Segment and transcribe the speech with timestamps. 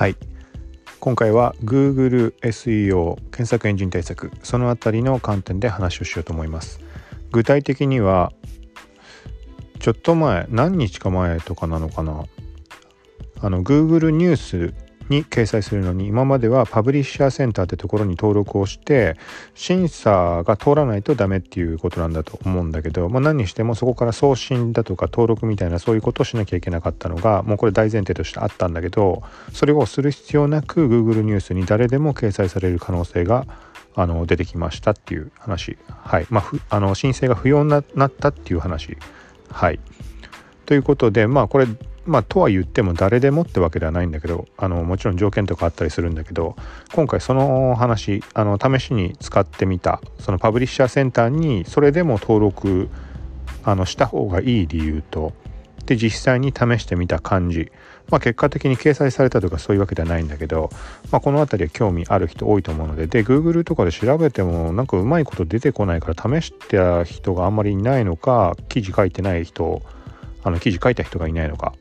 [0.00, 0.16] はい。
[0.98, 6.80] 今回は Google SEO 検索エンジン対策そのあたりの観点で話をしようと思います。
[7.32, 8.32] 具体的には
[9.78, 12.24] ちょっと前何日か前とかなのかな。
[13.42, 14.74] あの Google ニュース
[15.10, 19.16] に掲載するのに今まではパブリッシャーセンターってところに登録をして
[19.54, 33.46] 審査が通らないとダメっていうことなんだと思うんだけど、まあ、何にしてもそこから送信だとか登録みたいなそういうことをしなきゃいけなかったのがもうこれ大前提としてあったんだけどそれをする必要なく Google ニュースに誰でも掲載される可能性が
[33.96, 35.76] あの出てきましたっていう話。
[35.88, 36.26] はい。
[36.30, 38.96] まあ、あの申請が不要になったっていう話。
[39.50, 39.80] はい。
[40.64, 41.66] ということでまあこれ
[42.06, 46.56] まあとは言っても誰でもってわけではないんだけどあのもちろん条件とかあったりするんだけど
[46.94, 52.88] 今回その話あの試しに使ってみたそのパブリッシャーセンターにそれでも登録
[53.62, 55.32] あのした方がいい理由と
[55.86, 57.72] で実際に試してみた感じ、
[58.10, 60.70] まあ、結果的に掲載されたとかそういうわけではないんだけど、
[61.10, 69.82] まあ、この辺りは興味ある人多いと思うのでで Google とかで調べてもなんかうまいこと出てこないから試した人があんまりいないのか記事書いてない人
[70.42, 71.74] あの記事書いた人がいないのか、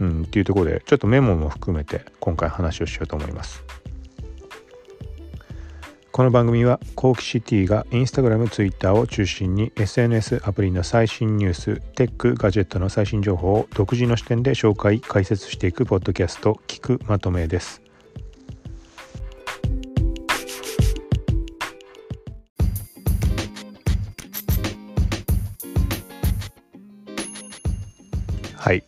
[0.00, 3.64] うん、っていうところでちょっとメモも含めて今回話をしようと思います。
[6.18, 17.87] この番組はコーキシティがインスタグラム、ツイッターを中心に SNS アプリの最新ニュース、テック、ガジェットの最新情報を独自の視点で紹介、解説していくポッドキャスト、聞くまとめです。
[28.68, 28.84] はい。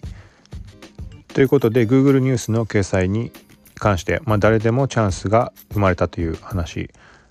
[1.28, 3.33] ということで Google ニュースの掲載に
[3.77, 6.91] 関して、まあ、誰でもチャンスが生まれたという話。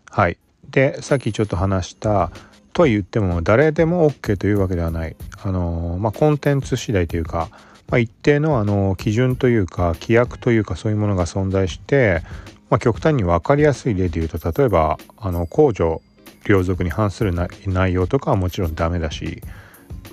[0.10, 0.40] はい。
[0.68, 2.32] でさっきちょっと話した
[2.74, 5.16] とは言っても誰でも OK というわけではない。
[5.44, 7.50] あのまあ、コンテンツ次第というか、
[7.88, 12.24] まあ、一定のあの基準というか規約というかそういうものが存在して、
[12.72, 16.02] まあ、極端に分かりやすい例で言うと例えばあの公序
[16.48, 17.32] 良俗に反する
[17.68, 19.44] 内容とかはもちろんダメだし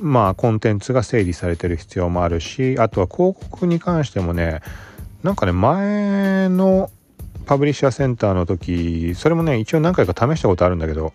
[0.00, 4.60] まあコンテンツが整理されてる必要もあるしあとは広告に関してもね
[5.22, 6.90] なんかね前の
[7.46, 11.12] パブリッシャーセンターの時それもね一応何回か試したことあるんだけど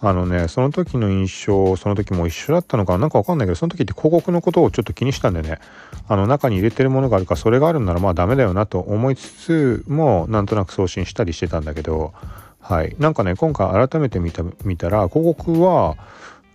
[0.00, 5.58] あのねその時の印象その時も一緒だったのかなんかわかんないけどその時って広告のことをちょっと気にしたんでね。
[6.10, 12.14] あの中に入れてるものがあるかそれがあるんならまあダメだよなと思いつつもなんとなく送信したりしてたんだけど
[12.60, 12.96] はい。
[12.98, 15.96] なんかね今回改めて見た見たら広告は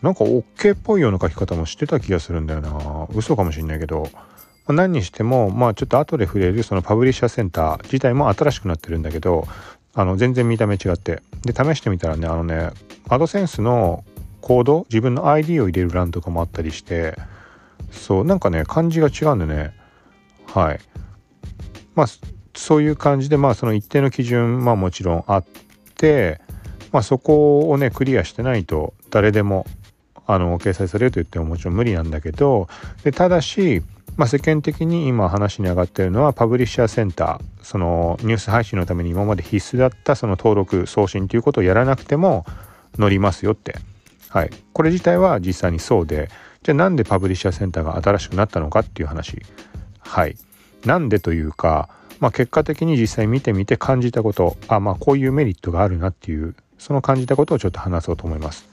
[0.03, 3.07] なんか OK っぽいような書き方もしてた気がするんだよな。
[3.15, 4.19] 嘘かもしんないけど、ま
[4.67, 9.47] あ、何にしてもまあちょっと後で触れるそのパブリッシャーセンター自体も新しくなってるんだけど
[9.93, 11.23] あの全然見た目違って。
[11.45, 12.71] で試してみたらねあのね
[13.07, 14.03] アドセンスの
[14.41, 17.17] コード自分の ID を入れる欄とかもあったりして
[17.89, 19.73] そうなんかね感じが違うんでね。
[20.47, 20.79] はい。
[21.95, 22.07] まあ
[22.55, 25.45] そういう感じでまあその一定の基準まあもちろんあっ
[25.95, 26.41] て
[26.91, 29.65] まあそこをねクリアしてないと誰でも
[30.25, 32.67] あの掲載されると言ってももちろん無理なんだけど
[33.03, 33.81] でただし、
[34.15, 42.45] まあ、世間的に今話に上がっているのはパブリッシャーセンターそのニュース配信のために今まで必須だったその登録送信ということをやらなくても
[42.97, 43.75] 載りますよって、
[44.29, 46.29] はい、これ自体は実際にそうで
[46.63, 49.41] じゃあなんでパブリッシャーセンターが新しくなったのかっていう話。
[49.99, 50.37] はい。
[50.85, 58.72] なんでというか、まあ、結果的に実際見てみて感じたことあまあこういうメリットがあるなっていうその感じたことをちょっと話そうと思います。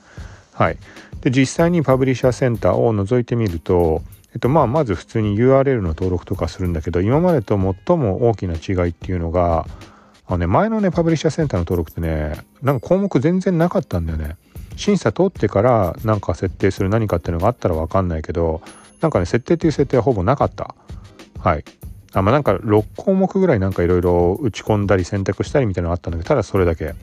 [0.61, 0.77] はい、
[1.21, 7.57] で実際にパブリッシャーセンターを覗いてみると、えっとまあ、まず普通に URL の登録とかするんだけど今までと
[7.87, 9.65] 最も大きな違いっていうのが
[10.27, 14.37] あの、ね、前のねパブリッシャーセンターの登録ってねなんか項目全然なかったんだよね。
[14.75, 18.61] 審査通ってからなんか設定する何かっていうのがあったら分かんないけど
[19.01, 20.75] なんかね設定っていう設定はほぼなかった。
[21.39, 21.63] はい。
[22.13, 26.93] あまあなんか6項目ぐらいなんかいろいろ打ち込んだり選択したりみたいなのがあったんだけどただそれだけ。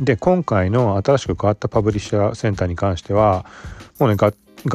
[0.00, 3.46] で今回の新しく変わったパブリッシャーセンターに関しては
[3.98, 4.28] もうねが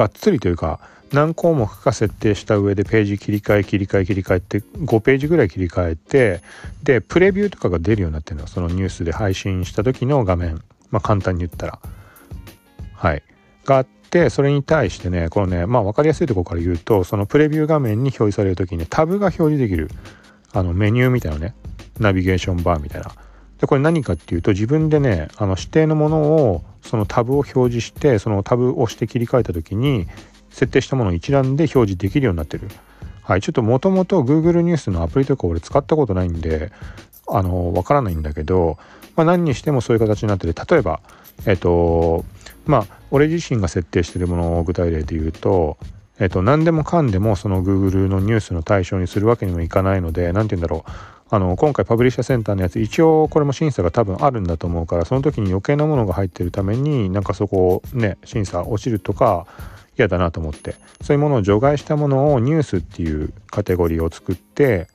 [0.04, 0.80] っつりというか
[1.12, 6.42] 何項目か設定した上でページ切り替え切り替え切り替えって5ページぐらい切り替えて
[6.82, 10.62] でプレビューとかが出るようになってるのそのニュースで配信した時の画面。
[10.90, 11.78] まあ簡単に言ったら。
[12.94, 13.22] はい。
[13.64, 19.90] があってそれに対してねこのねまあ分かりやすいとこから言うとそのプレビュー画面に表示される時にねタブが表示できる
[20.52, 21.54] あのメニューみたいなね
[21.98, 23.12] ナビゲーションバーみたいな。
[23.60, 30.06] でこれ何かっていうと自分でねあの指定のものをそのタブを表示してそのタブを押して切り替えた時に
[30.50, 32.68] 設定したものを一覧で表示できるようになってる。
[33.22, 36.72] はい、ちょっともともと Google ニュースのアプリとか俺使ったことないんで
[37.26, 38.78] あのわからないんだけど、
[39.16, 41.00] まあ、何にしてもそういう形になってて例えば
[41.44, 42.24] えっと
[42.64, 45.76] まあ俺自身が設定してるものを具体例で言うと
[46.20, 50.90] えっと、何でもかんでもその Google のニュースの対象にするわけにもいかないので何て言うんだろう
[51.30, 59.46] あの今回パブリッシャーセンターのやつ一応これも審査が多分あるんだと思うからその時に余計なものが入ってるためになんかそこをね審査落ちるとか
[59.98, 60.76] 嫌だなと思って。
[61.02, 64.88] そういうものを除外したものをニュースっていうカテゴリーを作って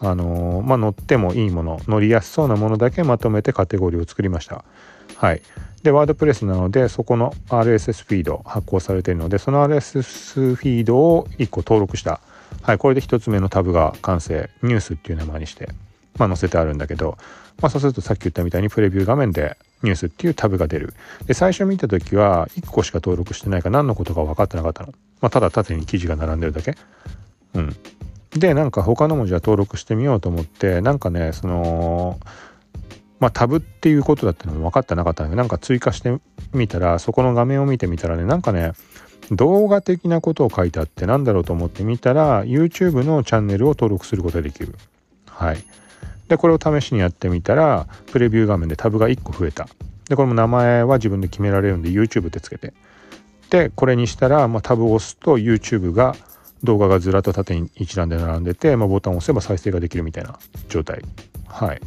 [0.00, 4.64] あの、まあ乗ってもいいもの乗りやすそうなものだけまとめてカテゴリーを作りました。
[5.16, 5.42] はい。
[5.82, 12.20] でワードプレスなのでそこの RSS フィード発行されているのでその RSS フィードを1個登録した。
[12.62, 15.68] はいこれで1つ目のタブが完成ニュースっていう名前にして
[16.18, 17.18] まあ載せてあるんだけど
[17.60, 20.94] まあそうするとさっき言ったみたいにプレビュー画面でニュースっていうタブが出る。
[21.26, 24.92] で、最初見た時は1個しか登録してないから何のことか分かってなかったの。
[25.20, 26.74] まあ、ただ縦に記事が並んでるだけ。
[27.54, 27.76] うん。
[28.30, 32.18] で、なんか他の文字は登録してみようと思って、なんかね、その、
[33.20, 36.18] まあ、タブっていうことだってのも分かってなかったんだけど、なんか追加して
[36.52, 38.72] みたら、そこの画面を見てみたらね、なんかね、
[39.30, 44.74] 動画的なことを書いてあってなんだろうと思ってみたら YouTube のチャンネルを登録することができる。
[45.26, 45.64] はい。
[46.28, 49.68] でこれを試しにやってみたらプレビュー画面でタブが1個増えた。
[50.08, 52.74] でこれも名前は自分で決められるんで YouTube ってつけて。
[53.50, 56.16] でこれにしたら、まあ、タブを押すと YouTube が
[56.62, 60.38] 動画がずらっと縦に一覧で並んでて、まあ、ボタンを押せば再生ができるみたいな
[60.68, 61.02] 状態。
[61.46, 61.80] はい。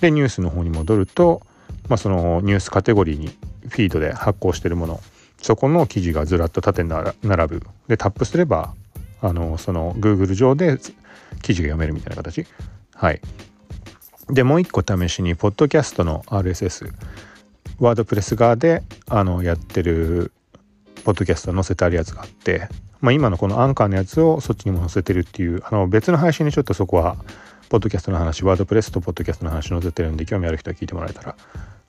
[0.00, 1.42] でニュースの方に戻ると、
[1.88, 3.28] まあ、そのニュースカテゴリーに
[3.68, 5.00] フィードで発行してるもの。
[5.44, 7.62] そこの記事がずらっと縦並ぶ。
[7.86, 8.74] でタップすれば
[9.20, 10.78] あのその Google 上で
[11.42, 12.46] 記事が読めるみたいな形。
[12.94, 13.20] はい。
[14.30, 16.90] でもう一個試しにポッドキャストの RSS
[17.78, 20.32] ワードプレス側であのやってる
[21.04, 22.66] ポッドキャスト載せてあるやつがあって、
[23.02, 27.16] まあ、今のこのアンカーのやつをそっちにも載せてるっていうあの別の配信にちょっとそこは
[27.68, 31.36] ポッドキャストの話ワードプレスとポッドキャストの話載せてるんで興味ある人は聞いてもらえたら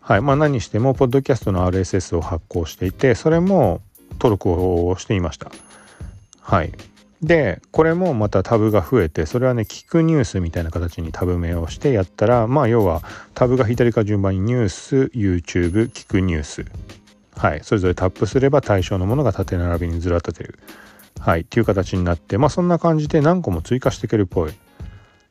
[0.06, 0.22] はい。
[0.22, 3.82] まあ何してもポッドキャストの RSS を発行していてそれも
[4.12, 5.50] 登録をしていました。
[6.42, 6.72] はい。
[7.24, 13.02] でこれもまたタブが増えてそれはね聞くニュースみたいな形にタブ名をしてやったらまあ要は
[13.34, 16.66] タブが左か順番にニュース YouTube 聞くニュース。
[17.36, 17.62] はい。
[17.64, 20.60] それぞれタップすれば対象のものが縦並びにずらっと出る。
[21.20, 21.42] はい。
[21.42, 24.54] っていう形になってまあそんな感じで何個も追加していけるっぽい。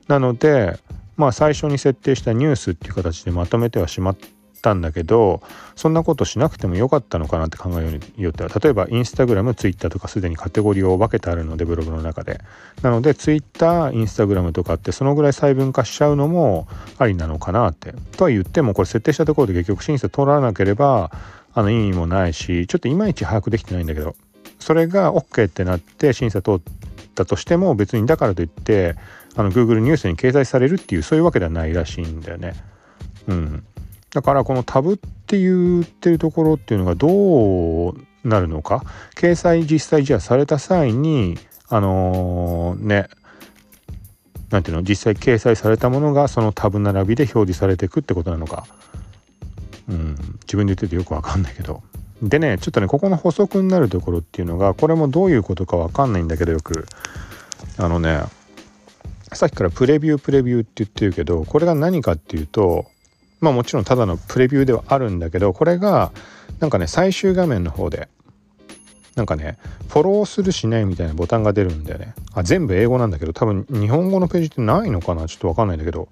[0.09, 0.81] なので
[1.17, 4.17] まあ最初に設定したニュースっていう形でまとめてはしまっ
[4.65, 5.43] たんだけど
[5.77, 12.41] そんなことしなくてもよかったのかなって考えようによっては例えばインスタグラムツイッターとかすでにカテゴリーを分けてあるのでブログの中で。
[12.83, 16.67] なのでツイッターインスタグラムとかってそのぐらい細分化しちゃうのも
[16.99, 17.95] ありなのかなって。
[18.17, 21.11] とは言ってもこれ設定したところで結局審査通らなければ
[21.53, 24.17] あの意味もないしちょっといまいち把握できてないんだけど
[24.59, 26.61] それが OK ってなって審査通っ
[27.15, 28.97] たとしても別にだからといって
[29.37, 32.55] あの Google ニュースに掲載されるっていうそういうわけではないらしいんだよね。
[33.27, 33.65] うん、
[34.15, 37.95] だからこのタブって言ってるところっていうのがどう
[38.25, 38.85] なるのか？
[39.17, 41.37] 掲載実際じゃあされた際に
[41.69, 43.09] あのー、ね
[44.51, 44.83] なんていうの？
[44.83, 48.67] 実際掲載されたものがそのタブ並びで表示されていくってことなのか？
[49.89, 51.83] うん自分で言っててよくわかんないけど。
[52.23, 56.87] でねちょっとねここの補足になるところっていうのがこれもどういうことかわかんないんだけどよく。
[57.77, 58.23] あのね
[59.33, 62.87] さっきからプレビュープレビューって言ってるけどこれが何かっていうと
[63.45, 66.11] まあもちろんただのプレビューではあるんだけどこれが
[66.59, 68.09] なんかね最終画面の方で
[69.15, 69.59] なんかね
[69.89, 72.15] フォローするしないみたいなボタンが出るんだよね。
[72.33, 75.29] あ全部英語なんだけど多分日本語のページってないのかな？
[75.29, 76.09] ちょっとわかんないんだけど。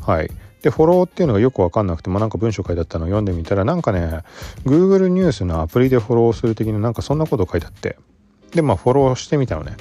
[0.00, 0.30] はい。
[0.60, 4.22] でフォローっていうのがよくわかんなくてまあなんか文章書いてあったのを読んでみたらなんかね
[4.64, 7.96] Google ニュースのアプリでフォローする的ななんかそんなこと書いてあって。
[8.52, 9.76] でまあフォローしてみたのね。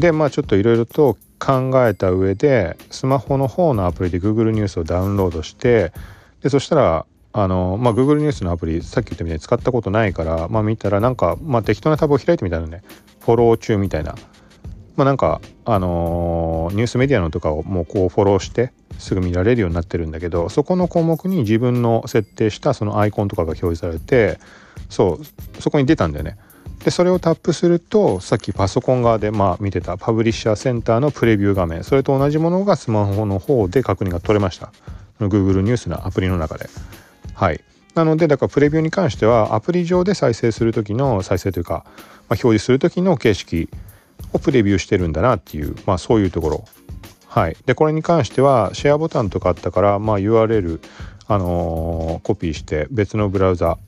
[0.00, 5.92] でまあちょっといろいろと考えた上でスマホの方のアプリで Google ニュースをダウンロードして
[6.42, 12.82] でそしたらあのまあ Google ニュースのアプリさっき言ったみたいに使ったことないからまあ見たらなんかまあ適当なタブを開いてみたのね
[13.20, 14.14] フォロー中みたいな
[14.96, 24.38] まあなんかあのー、ニュースメディアのとかをもうこうフォローしてすぐ見られるようになってるんだけどそこの項目に自分の設定したそのアイコンとかが表示されて
[24.88, 26.38] そうそこに出たんだよね。
[26.84, 34.70] でそれをタップするとさっきパソコン側でまあ見てたパブリッシャーセンターのプレビュー画面それと同じものがスマホの方で確認が取れました。
[35.18, 36.68] Google ニュースのアプリの中で。
[37.32, 37.60] はい。
[37.94, 41.86] なのでだからプレビューに関してはアプリ上で再生する時の再生というか、まあ、
[42.30, 43.70] 表示する時の形式
[44.34, 46.64] をプレビューしてるんだなっていうまあそういうところ。
[47.28, 47.56] はい。
[47.64, 50.80] でこれに関してはシェアボタンとかあったからまあ URL
[51.28, 53.78] あのー、コピーして別のブラウザ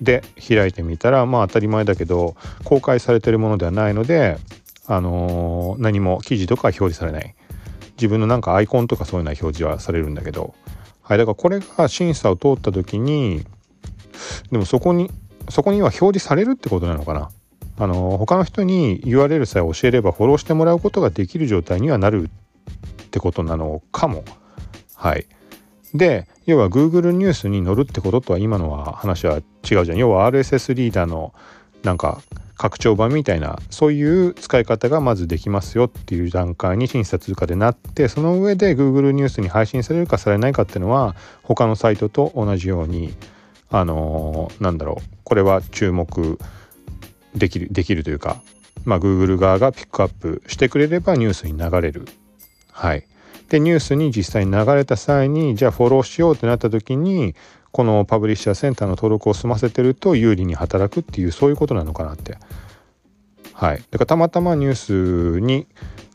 [0.00, 4.38] で開いてみたらまあ当たり前だけど公開されてるものではないので、
[4.86, 7.34] あのー、何も記事とかは表示されない
[7.96, 10.54] 自分のなんかアイコンとかそういうような表示はされるんだけど、
[11.02, 13.44] はい、だからこれが審査を通った時に
[14.50, 15.10] でもそこに
[15.48, 17.30] そこには表示されるってことなのかな
[17.78, 22.30] あの他の人に URL さえ教えればフォローしてもらうことができる状態にはなる
[23.04, 24.24] ってことなのかも。
[24.94, 25.26] はい。
[25.94, 29.38] で要は Google ニュースに載るってこととは今のは話は
[29.68, 29.96] 違うじゃん。
[29.96, 31.32] 要は RSS リーダーの
[31.82, 32.20] なんか
[32.56, 43.14] 拡張版みたいなそういう使い方がまずできますよっていう段階に審査通過でなってその上で Google ニュースに配信されるかされないかっていうのは他のサイトと同じように
[43.68, 46.38] あのー、なんだろうこれは注目
[47.34, 48.40] できるできるというか、
[48.84, 52.06] まあ、Google 側がピックアップしてくれればニュースに流れる。
[52.72, 53.06] はい、
[53.48, 57.34] でニュースに実際に流れた際にじゃあフォローしようってなった時に
[57.70, 62.38] このパブリッシャーセンターの登録を済ませてると有利に働くっていうそういうことなのかなって。
[63.52, 65.66] はい、だからたまたまニュースに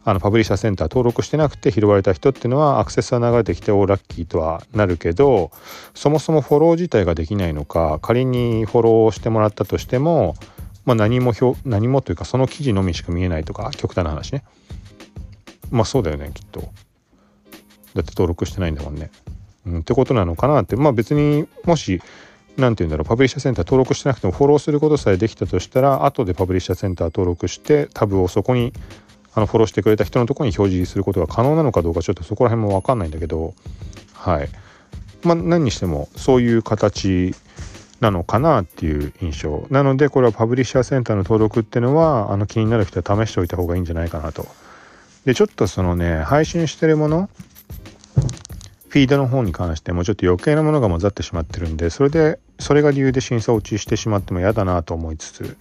[0.04, 5.52] あのパブリッシャーセンター登録してなくて拾われた人っていうのはアクセスは流れてきておラッキーとはなるけど
[5.94, 10.36] そもそもフォロー自体ができないのか仮にフォローしてもらったとしても、
[10.86, 14.44] まあ、何も表何もというかその記事のみしか見えないとか極端な話ね。
[15.70, 16.72] まあそうだよねきっと。
[17.95, 19.12] だって登録してないんだもんね、
[19.65, 20.75] うん、ってことなのかなって。
[20.75, 22.01] まあ別にもし
[22.57, 23.05] 何て言うんだろう。
[23.05, 28.74] パブリッシャーセンター登録してなくてもフォローすることさえできたとしたら後でパブリッシャーセンター登録してタブをそこに
[29.33, 33.53] あのフォローしてくれた人のとこに表示することが可能なのかどうかちょっとそこら辺も分かんないんだけど。
[34.13, 34.50] はい。
[35.24, 37.33] まあ何にしてもそういう形
[38.01, 39.65] なのかなっていう印象。
[39.69, 44.48] なのでこれはパブリッシャーセンターの登録っていうのはあの気になる人は試しておいた方がいいんじゃないかなと。
[45.25, 47.29] でちょっとそのね配信してるもの
[48.91, 55.57] フィードの方に関してもちょっと余計なものが混ざってしまってるんでそれでそれが理由で審査落ちしてしまっても嫌だなと思いつつ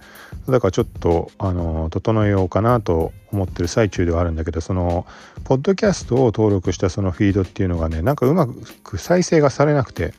[0.49, 5.05] だからちょっとあの整えようかなと思ってる最中ではあるんだけどその
[5.45, 8.47] ポッドキャストを登録したそのフィードっていうのがねなんかうま
[8.83, 10.13] く再生がされなくて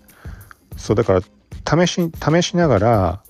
[0.78, 3.22] そうだから試し試しながら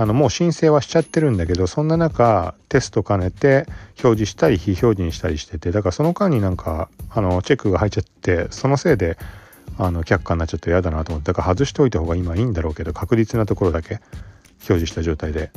[0.00, 3.66] あのもう申請はしちゃってるんだけどそんな中テスト兼ねて
[4.02, 9.18] 表示したり非表示にしたりしててだからその間になんかあのチェックが入っちゃってそのせいで
[9.76, 14.00] あの却下になっちゃって嫌だなと思ってだから外しておいた方が今いいんだろうけど確実なところだけ
[14.60, 15.50] 表示した状態で。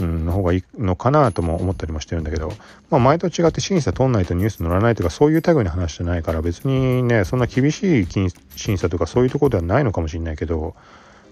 [0.00, 2.52] うん、の方がいいのかなとも思ったりもしてるんだけど、
[2.90, 8.06] まあ、前と違って審査通んないとニュース乗らないとかそういう類の話じゃないから別にねそんな厳しい
[8.54, 10.74] 審査とかそういうところではないのかもしれないけど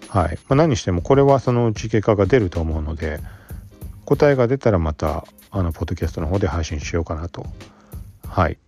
[0.09, 3.21] はい、まあ、何してもこれはそのうち結果が出ると思うので
[4.05, 7.47] 答えが出たらまたあのポッドキャストの方で配信しようかなと。
[8.29, 8.59] はい。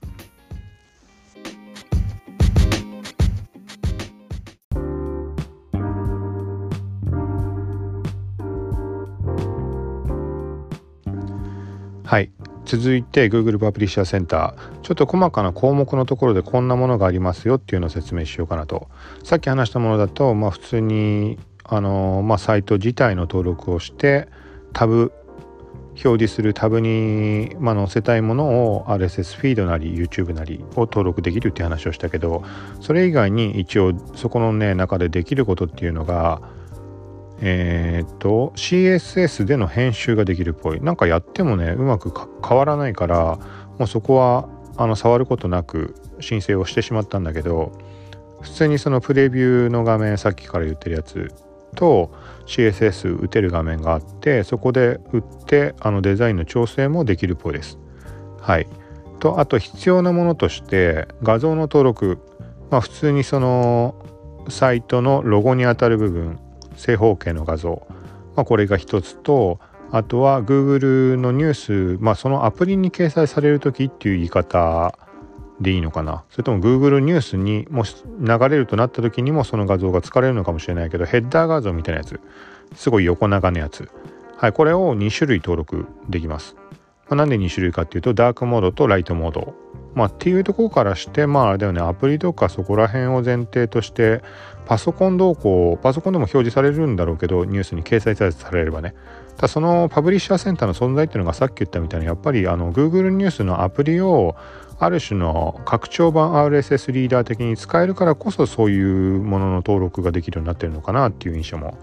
[12.05, 12.33] はい。
[12.69, 14.81] 続いて Google パブリッシャーセンター。
[14.83, 18.89] ちょっと細かな項目のところでこんなものがありますよっていうのを説明しようかなと。
[19.25, 21.39] さっき話したものだとまあ普通に
[21.71, 24.27] あのまあ、サイト自体の登録をして
[24.73, 25.13] タブ
[26.03, 32.43] 表示するタブに、まあ、載せたいものを RSS フィードなり YouTube なりを登録できるって話をしたけど
[32.81, 36.41] それ以外に一応そこのね中でできることっていうのが
[37.41, 40.81] えー、っと CSS での編集ができるっぽい。
[40.81, 42.13] なんかやってもねうまく
[42.47, 43.39] 変わらないから
[43.79, 47.73] もうそこはあの触ることなく申請をしてしまったんだけど
[48.41, 51.33] 普通にそのプレビューの画面さっきから言ってるやつ
[51.75, 52.13] と
[52.47, 57.79] CSS 打てる画面があってそこで打ってあのデザインの調整もできるっぽいです。
[58.41, 58.67] はい、
[59.21, 62.19] とあと必要なものとして画像の登録。
[62.71, 63.95] まあ普通にその
[64.49, 66.39] サイトのロゴにあたる部分。
[66.79, 67.87] 正方形の画像、
[68.37, 74.95] まあ、これが一つとあとは Google のニュース、まあ、そのアプリに掲載される時っていう言い方
[75.61, 76.25] でいいのかな。
[76.31, 82.21] それとも Google ニュースにもし流れるとなった時にもその画像が使われるのかもしれないけどヘッダー画像みたいなやつ。
[82.75, 83.89] すごい横長のやつ。
[84.37, 86.55] はいこれを2種類登録できます、
[87.09, 89.55] まあ、なんで2種類かっていうとダークモードとライトモード。
[89.95, 91.81] まあっていうところからしてまああれだよね。
[91.81, 94.23] アプリとかそこら辺を前提として
[94.67, 98.95] パソコン動向パソコンでも表示されるんだろうけどニュースに掲載されればね。
[99.37, 104.37] ただそのパブリッシャーセンターの存在っていうのがさっき言ったみたいにやっぱりあの Google ニュースのアプリを
[104.81, 111.77] ある種の拡張版 RSS リーダー的に使えるからこそそういうものの登録ができるようになってるのかなっていう印象も。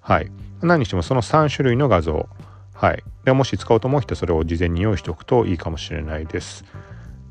[0.00, 0.30] はい。
[0.62, 2.28] 何にしてもその3種類の画像。
[2.74, 3.02] はい。
[3.24, 6.64] でもし使おうと思う人はそれを事前に用意しておくといいかもしれないです。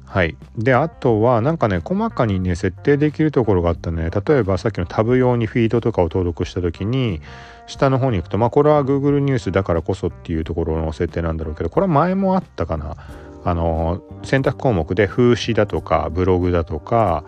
[0.05, 0.37] はい。
[0.57, 4.09] であとはなんかね細かにね設定できるところがあったね。
[4.09, 7.21] 例えばさっきのタブ用にフィードとかを登録した時に
[7.67, 12.95] 下の方に行くとまあこれは Google ニュースだからこそっていうところの設定なんだろうけどこれは前もあったかな。
[13.43, 17.23] あの選択項目で風刺だとかブログだとか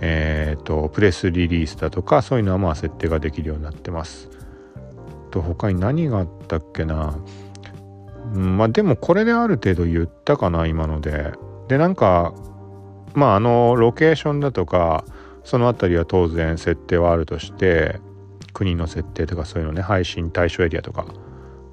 [0.00, 4.30] えっ、ー、とプレスリリースだとかそういうのはまあ設定ができるようになってます。
[5.30, 7.18] と他に何があったっけな。
[8.32, 11.32] まあでもこれである程度言ったかな今ので。
[11.68, 12.34] でなんか
[13.14, 15.04] まああのロケーションだとか
[15.44, 18.00] その辺りは当然設定はあるとして
[18.52, 21.06] 国の設定とかそういうのね配信対象エリアとか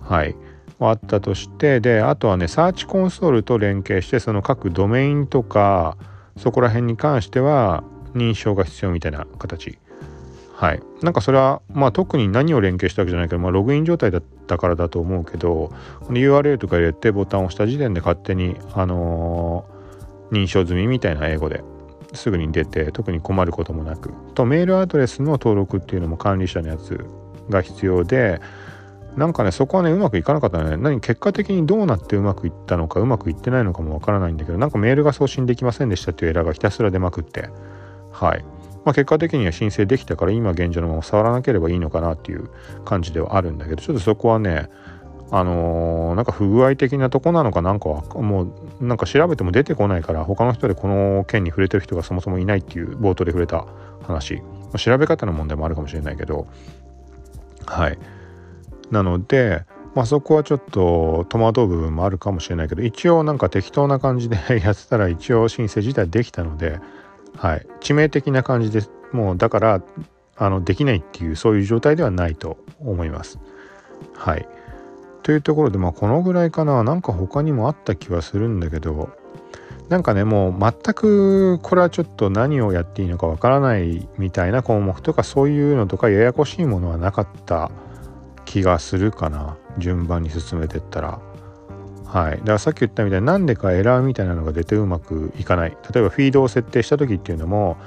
[0.02, 0.36] はい
[0.80, 5.98] はあったとしてであとはねサーチコンソールと連携してその各ドメインとか
[6.38, 7.84] そこら辺に関しては
[8.14, 9.78] 認証が必要みたいな形。
[10.56, 10.82] はい。
[11.02, 15.72] なんかそれはまあ特に何を連携したわけじゃないけど、まあ、ログイン状態だったからだと思うけど
[16.10, 19.81] URL とか入れてボタンを押した時点で勝手にあのー、
[20.32, 21.64] 認証済みみたいな英語で
[22.14, 27.06] すぐに出て特に困ることもなくとメールアドレスの登録っていうのも管理者のやつ
[27.50, 28.42] が必要で
[29.16, 30.78] なんかねそこはねうまくいかなかったね。
[30.78, 37.50] 何結果的にどうなってうまくいったのかうまくいってないのかもわからないんだけどなんかメールが送信できませんでしたっていうエラーがひたすら出まくって。
[38.12, 38.46] はい。
[38.84, 42.50] まあ、結果的には申請できたから今現状のまま触らなければいいのかなっていう
[42.84, 44.70] 感じではあるんだけどちょっとそこはね
[45.34, 53.66] あのー、なんか不具合的なとこなのかなんかもうなんか調べても出てこないから他の人でこの件に触れてる人がそもそもいないっていう冒頭で触れた
[54.06, 54.42] 話、
[54.78, 56.48] 調べ方の問題もあるかもしれないけど。
[57.66, 57.98] はい。
[58.92, 59.64] なので
[59.96, 66.80] まあそこはちょっと戸惑う部分もあるかもしれないけど一応なんか適当な感じで やってたら一応申請自体できたので
[67.38, 67.66] はい。
[67.80, 69.82] 致命的な感じでもうだから
[70.36, 73.40] あのできないっていうそういう状態ではないと思います。
[74.14, 74.48] はい。
[75.24, 76.84] というところでまあこのぐらいかな。
[76.84, 79.10] なんか他にもあった気はするんだけど。
[79.90, 87.72] なんかねもう全くこれはちょっと何をやっていいのかわからないみたいな項目とかそういうのとかややこしいものはなかった
[88.46, 89.58] 気がするかな。
[89.78, 91.20] 順番に進めてったら。
[92.06, 92.32] はい。
[92.38, 95.78] だからさっき言ったみたいに何でかエラーみたいなのが出てうまくいかない。
[95.94, 97.78] 例えばフィードを設定した時っていうのも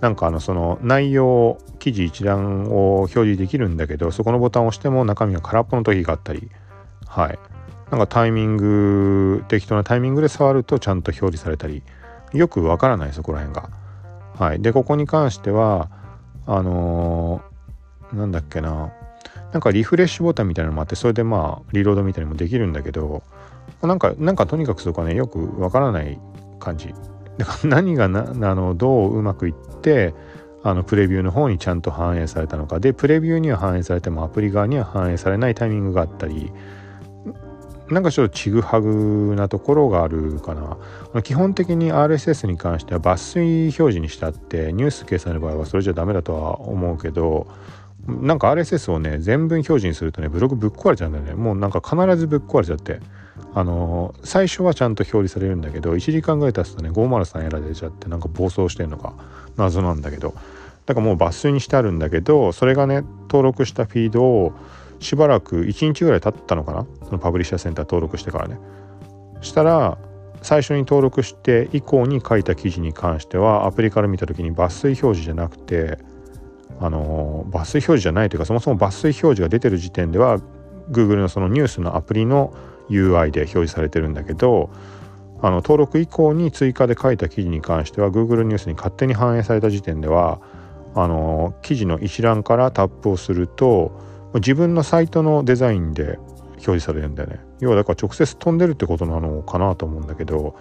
[0.00, 6.50] なんかあのその内容記事一覧を表示できるんだけどそこのボタンを押しても中身が空っぽの時があったり
[7.08, 7.38] はい。
[7.90, 11.82] なんかタイミング適当なタイミングで触るとちゃんと表示されたり
[12.34, 13.70] よくわからないそこら辺が。
[14.38, 15.90] はい、でここに関しては
[16.46, 18.92] あのー、なんだっけな。
[19.52, 23.22] なんかリフレッシュボタンみたいなのもあってそれでまあリロードみたいにもできるんだけど
[23.82, 26.20] なんかなんかとにかくそこはねよくわからない
[26.60, 26.92] 感じ。
[27.38, 30.12] だから何がなあのどううまくいって
[30.62, 32.80] あのプレビューの方にちゃんと反映されたのか。
[32.80, 36.52] でプレビューには反映されてもアプリ側には反映されないタイミングがあったり
[37.90, 41.22] なんかちょっとちぐはぐなところがあるかな。
[41.22, 47.46] 基本的に RSS に関しては抜粋表示にしたってニュース掲載の場合はそれじゃダメだとは思うけど
[48.06, 51.34] なんか RSS をね全文表示にするとねブログぶっ壊れちゃうんだよね。
[51.34, 53.00] もうなんか必ずぶっ壊れちゃって。
[53.54, 59.14] あの、最初はちゃんと表示されるんだけど1時間ぐらい経つとね503エラー出ちゃってなんか暴走してんのか
[59.56, 60.34] 謎なんだけど。
[60.88, 64.52] だからもう抜粋にしてあるんだけどそれがね登録したフィードを
[65.00, 66.86] しばらく1日ぐらい経ったのかな？
[67.04, 68.58] そのパブリッシャーセンター登録してからね。
[69.40, 69.98] したら
[70.42, 75.98] 最初に登録して以降に書いた記事に関してはアプリから見た時に抜粋表示じゃなくて
[76.80, 80.38] あの抜粋表示じゃないというかそもそも抜粋表示が出てる時点では
[80.90, 82.54] Google のそのニュースのアプリの
[82.88, 84.70] UI で表示されてるんだけど
[85.40, 90.40] あの登録以降に追加で書いた記事に関しては Google ニュースに勝手に反映された時点では
[90.94, 96.18] あの記事の一覧からタップをすると自分のサイトのデザインで
[96.52, 97.40] 表示されるんだよね。
[97.60, 100.54] 要はだから直接飛んでるってことなのかなと思うんだけど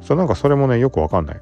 [0.00, 1.40] そうなんかそれもねよくわかんない。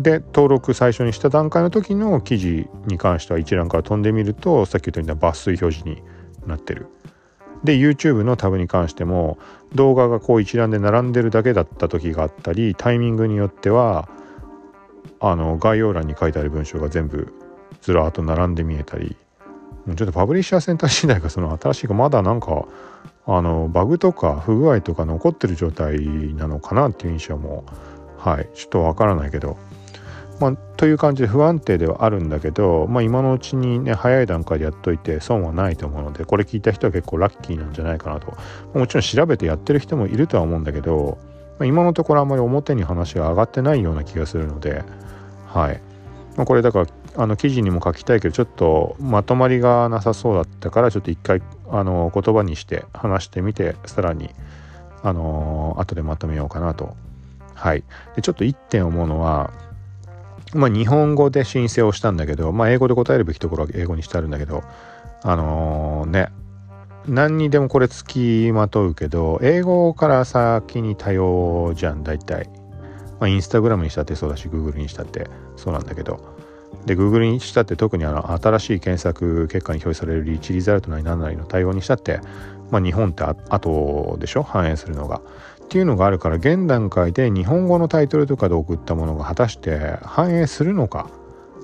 [0.00, 6.02] で登録最初にした段階の時の記事に関しては一覧から飛んでみるとさっき言ったような抜粋表示に
[6.46, 6.86] なってる。
[7.64, 9.38] で YouTube のタブに関しても
[9.74, 14.08] 動画がこう一覧で並んでるだけだった時があったりタイミングによっては
[15.18, 17.34] あの概要欄に書いてある文章が全部
[17.82, 19.16] ずらーっと並んで見えたり
[19.86, 22.66] ちょっとパブリッシャーセンター次第がその新しいかまだなんか
[23.26, 26.00] あのバグとか不具合とか残ってる状態
[26.34, 27.64] なのかなっていう印象も
[28.18, 29.56] はいちょっとわからないけど。
[30.40, 38.36] まあ、という感じで不安定ではあるんだけど、まあ、今のうちにね早い段階でやっといて損はないと思うのでこれ聞いた人は結構ラッキーなんじゃないかなと。
[38.72, 41.18] もちろん調べてやってる人もいるとは思うんだけど、
[41.58, 44.84] ま、今のところあんまり表に話が上がってないような気がするので
[45.46, 45.80] はい、
[46.36, 46.86] ま、これだから
[47.20, 54.30] あの記事にも書きたいけどちょっとまとまりがなさそうだったからちょっと一回あの言葉にして話してみてさらに
[55.02, 56.96] あの後でまとめようかなと。
[57.54, 57.82] はい、
[58.14, 59.50] でちょっと1点思うのは
[60.54, 64.62] まあ日本語で申請をしたんだけどまあ英語で答えるべきところは英語にしてあるんだけど
[65.24, 66.28] あのー、ね
[67.08, 72.48] 何にでもこれ付きまとうけど英語から先に多様じゃん大体。
[73.18, 75.26] まあインスタグラムにしたってそうだし Google にしたって
[75.56, 76.38] そうなんだけど。
[76.86, 82.20] で Google にしたって特にあの新しい検索結果に表示されるリーチリザルトなり何なりの対応にしたって
[82.70, 84.42] まあ、日本って後でしょ？
[84.42, 85.22] 反映するのが。
[85.64, 91.10] っていうのがあるから現段階で日本語のタイトルとかで送ったものが果たして反映するのか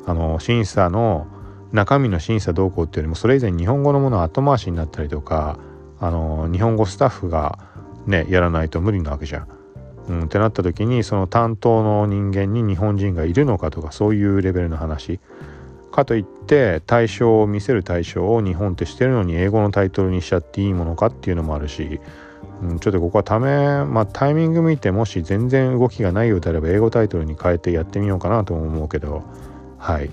[0.06, 1.26] あの審査の
[1.72, 5.58] 中身の審査動向っていうよりもそれ以前日本語のもの後回しになったりとか
[6.00, 7.58] あの日本語スタッフが
[8.06, 9.48] ねやらないと無理なわけじゃん。
[10.08, 15.18] うん、ってなった時にその担当の人間に日本人がいるのかとかそういうレベルの話
[15.90, 22.00] かといって対象を見せる対象を日本ってしてるのに英語のタイトルにしちゃっていいものかっていうのもあるし、
[22.62, 29.22] うん、ちょっとここはため、まあ、タイミング見てもし全然動きがないようであれば英語タイトルに変えてやってみようかなと思うけど
[29.78, 30.10] はい。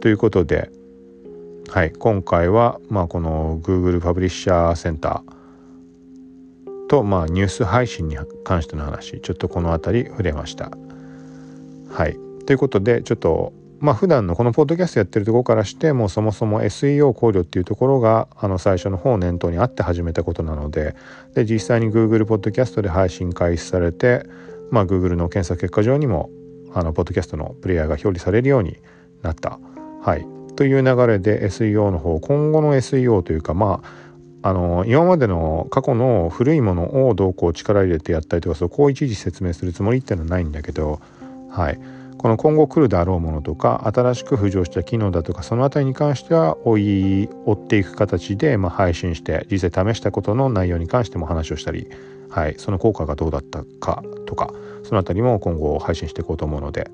[0.00, 0.70] ということで
[1.76, 10.70] はい、今回は、まあ、この Google パブリッシャーセンターと、まあ、ニュース配信に関しての話ちょっとこの辺り触れました。
[11.90, 20.96] はい、ということでちょっとまあ普段のこのポッドキャストやってるところからしてもうそもそも SEO 考慮っていうところがあの最初の方を念頭にあって始めたことなので
[21.34, 24.24] で実際に Google ポッドキャストで配信開始されて、
[24.70, 26.30] まあ、Google の検索結果上にも
[26.72, 28.78] あのポッドキャストのプレイヤーが表示されるように
[29.20, 29.58] なった。
[30.00, 34.06] はい、という流れで SEO の方今後の SEO というかまあ
[34.48, 41.00] あの今までの過去の古いものをどうこう力入れてやったりとかそこを一時説明するつもりっていうのはないんだけど、
[41.50, 41.80] はい、
[42.16, 51.88] この今後来るであろうものとか新しく浮上した機能だとかその辺りに関しては追い追っていく形で、まあ、配信して実際試したことの内容に関しても話をしたり、
[52.28, 54.52] はい、その効果がどうだったかとか
[54.84, 56.88] その辺りも今後配信していこうと思うので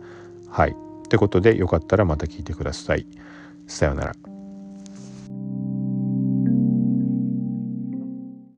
[0.53, 0.77] はい。
[1.09, 3.07] ということでよかったらまた聞いてください。
[3.67, 4.42] さようなら。